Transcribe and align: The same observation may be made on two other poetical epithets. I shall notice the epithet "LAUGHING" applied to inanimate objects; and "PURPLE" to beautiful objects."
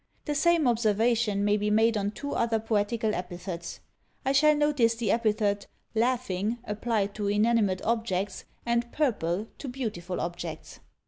The 0.25 0.33
same 0.33 0.67
observation 0.67 1.45
may 1.45 1.57
be 1.57 1.69
made 1.69 1.95
on 1.95 2.09
two 2.09 2.31
other 2.31 2.57
poetical 2.59 3.13
epithets. 3.13 3.81
I 4.25 4.31
shall 4.31 4.55
notice 4.55 4.95
the 4.95 5.11
epithet 5.11 5.67
"LAUGHING" 5.93 6.57
applied 6.63 7.13
to 7.13 7.27
inanimate 7.27 7.83
objects; 7.83 8.45
and 8.65 8.91
"PURPLE" 8.91 9.49
to 9.59 9.67
beautiful 9.67 10.19
objects." 10.19 10.79